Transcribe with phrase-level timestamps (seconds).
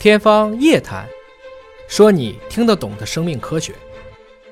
[0.00, 1.04] 天方夜谭，
[1.88, 3.74] 说你听得懂的生命科学。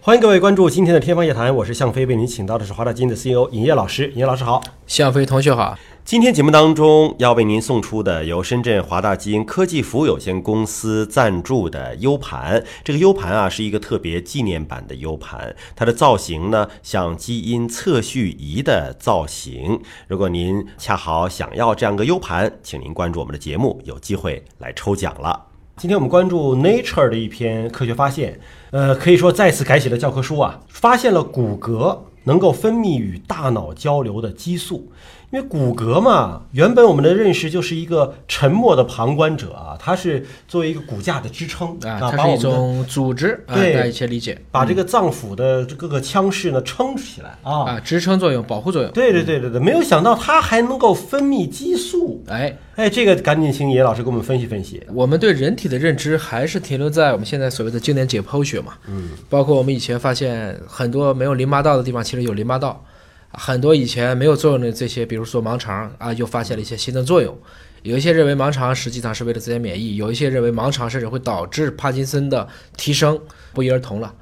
[0.00, 4.08] 欢迎各位关注今天的《天方夜谭》，我是向飞，为您请到的是华大基因的 CEO 尹烨老师。
[4.08, 5.78] 尹烨老师好，向飞同学好。
[6.08, 19.78] 今天节目当中要为您送出的由深圳华大基因科技服务有限公司赞助的 U 盘，这个 U 盘啊是一个特别纪念版的 U 盘，它的造型呢像基因测序仪的造型。
[20.06, 25.44] 如果您恰好想要这样个 U 盘，请您关注我们的节目，有机会来抽奖了。
[25.76, 31.98] 今天我们关注 Nature 的一篇科学发现，呃，可以说再次改写了教科书啊，发现了骨骼
[32.28, 34.92] 能够分泌与大脑交流的激素。
[35.30, 48.90] 因为骨骼嘛，原本我们的认识就是一个沉默的旁观者啊，它是作为一个骨架的支撑啊，它是一种组织，对，大家一切理解，把这个脏腑的各个腔室呢撑起来啊，啊，支撑作用、保护作用。
[48.92, 54.80] 对对对对对，没有想到它还能够分泌激素，哎哎，这个赶紧请野老师给我们分析分析。
[54.94, 62.84] 我们对人体的认知还是停留在我们现在所谓的经典解剖学嘛，嗯，包括我们以前发现很多没有淋巴道的地方，其实有淋巴道。
[63.32, 67.36] 很多以前没有作用的这些，比如说盲肠啊，又发现了一些新的作用。
[67.82, 73.20] 有一些认为盲肠实际上是为了自身免疫，有一些认为盲肠甚至会导致帕金森的提升，
[73.52, 74.14] 不一而同了。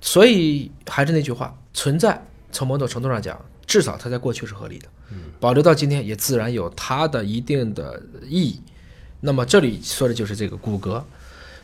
[0.00, 2.20] 所以还是那句话，存在
[2.52, 4.86] 从某种程度上讲，至少它在过去是合理的，
[5.38, 8.60] 保留到今天也自然有它的一定的意义。
[9.20, 11.02] 那么这里说的就是这个骨骼。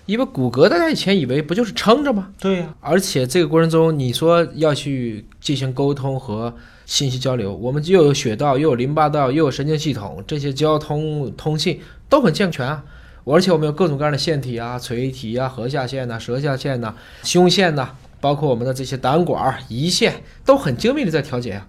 [0.06, 2.28] 因为骨骼，大家以前以为不就是撑着吗？
[2.38, 2.72] 对呀。
[2.80, 12.84] 而且这个过程中，你说要去进行沟通和信息交流，我们又有血道，又有淋巴道，又有神经系统，这些交通通信都很健全啊。
[13.24, 17.92] 而且我们有各种各样的腺体啊、垂体啊、颌下腺呐、舌下腺呐、胸腺呐，
[18.26, 20.12] 包括我们的这些胆管、胰腺，
[20.44, 21.64] 都很精密的在调节啊。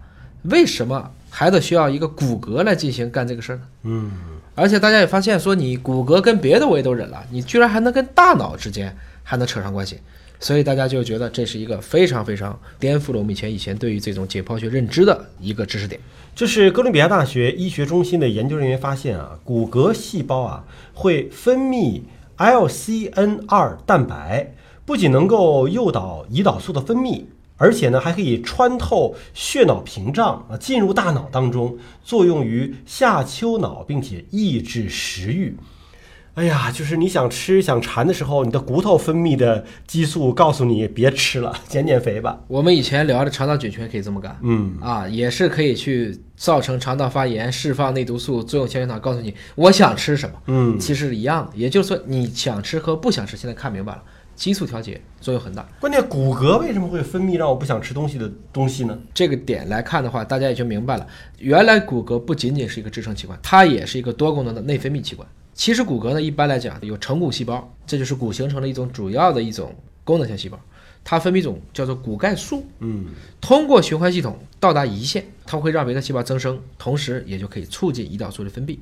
[0.45, 3.61] 为什么还得需要一个骨骼来进行干这个事儿呢？
[3.83, 4.11] 嗯。
[4.55, 10.00] 而且大家也发现，说你骨骼跟别的我也都忍了，你居然还能跟大脑之间还能扯上关系，
[10.39, 16.01] 所以大家就觉得这是一个非常非常颠覆了我们以前以前对于这种解剖学认知的一个知识点。
[16.35, 20.63] 这是哥伦比亚大学医学中心的研究人员发现啊，骨骼细胞啊
[20.95, 22.01] 会分泌
[22.38, 24.56] LCN 二蛋白，
[24.88, 27.22] 不仅能够诱导胰岛素的分泌。
[27.59, 35.58] 而且呢，还可以穿透血脑屏障啊，进入大脑当中，作用于下丘脑，并且抑制食欲。
[36.38, 42.40] 哎呀，就是你想吃想馋的时候，你的骨头分泌的激素告诉你别吃了， 减减肥吧。
[42.48, 51.53] 我们以前聊的肠道菌群可以这么干，嗯啊，也是可以去造成肠道发炎，释放内毒素，作用下丘脑告诉你我想吃什么，嗯，其实是一样的。
[51.56, 54.04] 也就是说，你想吃和不想吃，现在看明白了。
[54.36, 58.96] 激素调节作用很大，关键骨骼为什么会分泌让我不想吃东西的东西呢？
[59.12, 61.08] 这个点来看的话，大家也就明白了。
[61.40, 65.28] 原来骨骼不仅仅是一个支撑器官，它也是一个多功能的内分泌器官。
[65.57, 70.57] 其实骨骼呢，一般来讲有成骨细胞，这就是骨形成的一种主要的一种功能性细胞，
[71.03, 73.07] 它分泌一种叫做骨钙素，嗯，
[73.41, 78.78] 通过循环系统到达胰腺，它会让别的细胞增生，同时也就可以促进胰岛素的分泌，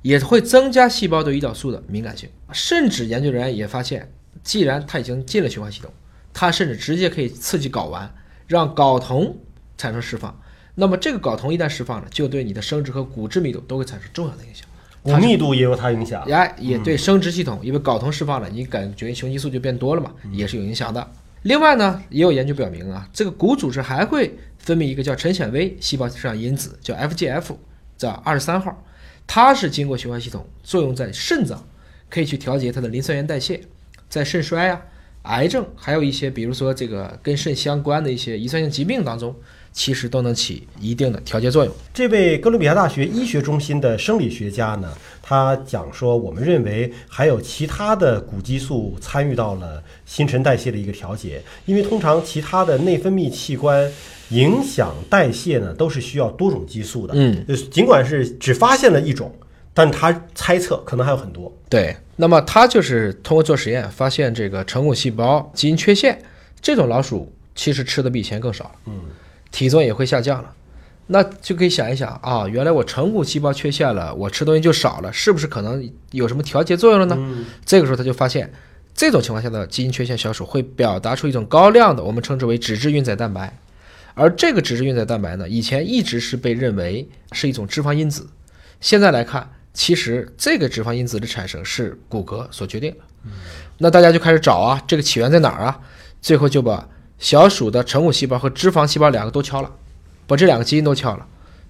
[0.00, 2.30] 也会增加细胞对胰岛素的敏感性。
[2.52, 4.10] 甚至研究人员也发现。
[4.42, 5.92] 既然它已经进了循环系统，
[6.32, 8.12] 它甚至直接可以刺激睾丸，
[8.48, 9.36] 让睾酮
[9.78, 10.36] 产生释放。
[10.74, 14.66] 那么这个睾酮一旦释放了，就对你的生殖和骨质密度都会产生重要的影响。
[15.02, 21.10] 骨密度也有它影响，哎，也对生殖系统，因为睾酮释放了，你感觉雄激素就变多了嘛，也是有影响的。
[21.42, 27.56] 另外呢，也有研究表明啊，这个骨组织还会分泌一个叫成纤维细胞生长因子，叫 FGF，
[27.98, 28.84] 叫二十三号，
[29.26, 31.66] 它是经过循环系统作用在肾脏，
[32.08, 33.60] 可以去调节它的磷酸盐代谢。
[34.08, 34.82] 在肾衰啊、
[35.22, 39.34] 癌症，还有一些比如说这个跟肾相关的一些遗传性疾病当中，
[39.72, 41.74] 其实都能起一定的调节作用。
[41.94, 53.90] 这位哥伦比亚大学医学中心的生理学家呢，他讲说，我们认为还有其他的骨激素参与到了新陈代谢的一个调节，因为通常其他的内分泌器官
[54.30, 57.14] 影响代谢呢，都是需要多种激素的。
[57.16, 59.34] 嗯，尽管是只发现了一种。
[59.74, 61.50] 但他猜测可能还有很多。
[61.70, 66.20] 对，那么他就是通过做实验发现这个成骨细胞基因缺陷，
[66.60, 69.00] 这种老鼠其实吃的比以前更少，嗯，
[69.52, 70.52] 体重也会下降了。
[71.06, 77.44] 那就可以想一想啊，原来我成骨细胞缺陷了，我吃东西就少了，是不是可能有什么调节作用了呢？
[77.64, 78.50] 这个时候他就发现，
[78.94, 83.56] 这种情况下的基因缺陷小鼠会表达出一种高量的，我们称之为脂质运载蛋白，
[84.14, 88.26] 而这个脂质运载蛋白呢，以前一直是被认为是一种脂肪因子，
[88.80, 89.50] 现在来看。
[89.74, 93.30] 其实这个脂肪因子的产生是骨骼所决定的，
[93.78, 95.80] 那大家就开始找啊，这个起源在哪儿啊？
[96.20, 96.86] 最后就把
[97.22, 99.70] 小鼠的成骨细胞和脂肪细胞两个都敲了，
[100.26, 101.24] 把这两个基因都敲了，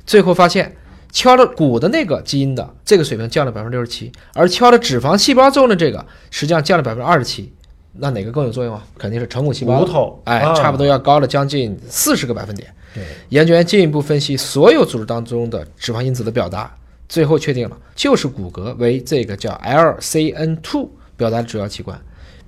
[0.06, 0.74] 最后发现
[1.12, 7.52] 敲了骨的那个基因的这个水平降了百分之六十七，而敲了脂肪细胞中的这个实际上降了百分之二十七。
[7.92, 8.82] 那哪个更有作用啊？
[8.96, 12.74] 肯定是成骨细胞，骨头，哎，啊差不多要高了将近四十个百分点。
[12.94, 16.74] 对，研究员进一步分析所有组织当中的脂肪因子的表达，
[17.10, 20.88] 最后确定了就是骨骼为这个叫 LCN2
[21.18, 22.00] 表达的主要器官，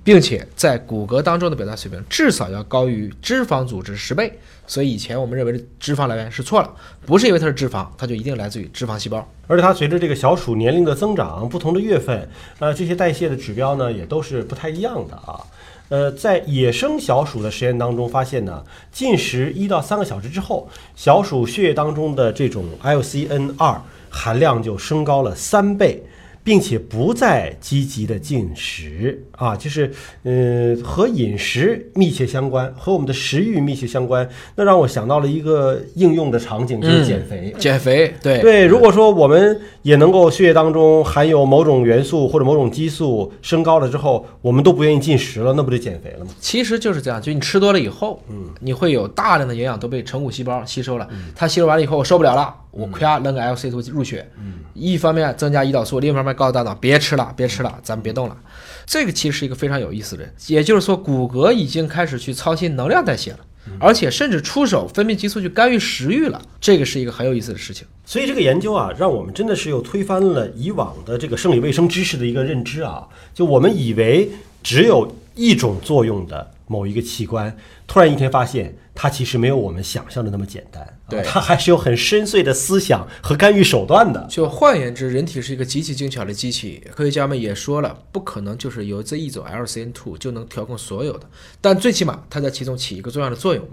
[0.05, 4.39] 并且在骨骼当中的表达水平至少要高于脂肪组织十倍。
[4.67, 6.71] 所以以前我们认为脂肪来源是错了，
[7.05, 9.27] 不是因为它是脂肪，它就一定来自于脂肪细胞。
[9.47, 12.29] 而且它随着这个小鼠年龄的增长，不同的月份，
[12.59, 15.39] 呃，这些代谢的指标呢，也都是不太一样的啊。
[15.89, 23.79] 呃，在野生小鼠的实验当中发现呢，进食一到三个小时之后，小鼠血液当中的这种 LCN 二
[24.09, 26.03] 含量就升高了三倍。
[26.45, 34.29] 并且不再积极的进食啊，就是呃和饮食密切相关，和我们的食欲密切相关。
[34.55, 37.53] 那让我想到了一个应用的场景，就是减肥。
[37.57, 46.31] 减肥，对对，如果说我们也能够血液当中含有某种元素或者某种激素升高了之后，我们都不愿意进食了，那不就减肥了吗？
[46.39, 58.37] 其实就是这样，就你吃多了以后，嗯，你会有大量的营养都被成骨细胞吸收了，它吸收完了以后，我受不了了，我咵扔个 LC2 入血，嗯，一方面增加胰岛素，另一方面告诉大脑别吃了，别吃了，咱们别动了。
[58.85, 63.39] 这个其实是一个非常有意思的，也就是说，骨骼已经开始去操心能量代谢了，
[63.79, 67.87] 而且甚至出手分泌激素去干预食欲了，这个是一个很有意思的事情。
[68.05, 73.07] 所以这个研究啊，让我们真的是又推翻了以往的这个生理卫生知识的一个认知啊。
[73.33, 74.29] 就我们以为
[74.61, 77.55] 只有一种作用的某一个器官，
[77.87, 84.25] 突然一天发现它其实没有我们想象的那么简单，啊对它还是有很深邃的思想和干预手段的。
[84.29, 86.81] 就换言之，人体是一个极其精巧的机器。
[86.95, 91.29] 科学家们也说了，不可能就是由这一种 LCN2 就能调控所有的，
[91.61, 93.63] 但最起码它在其中起一个重要的作用。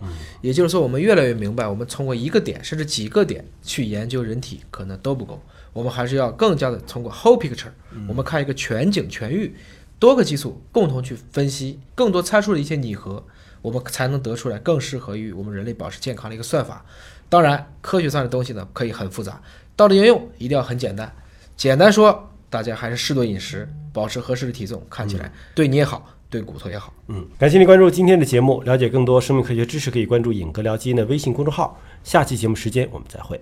[0.41, 5.41] 也就是说，我们越来越明白，我们通过一个点甚至几个点去研究人体可能都不够，
[5.73, 7.71] 我们还是要更加的通过 whole picture，
[8.07, 9.55] 我们看一个全景全域，
[10.03, 13.25] 多个激素共同去分析更多参数的一些拟合，
[13.61, 16.85] 我们才能得出来更适合于我们人类保持健康的一个算法。
[17.29, 19.41] 当然，科学上的东西呢可以很复杂，
[19.77, 21.15] 到了应用一定要很简单。
[21.57, 26.93] 简单说，大家还是适度饮食，保持合适的体重，看起来对你也好，对骨头也好。
[27.07, 31.81] 嗯，感谢您关注今天的节目，了解更多生命科学知识，可以关注“尹哥聊基因”的微信公众号。
[32.03, 33.41] 下期节目时间我们再会。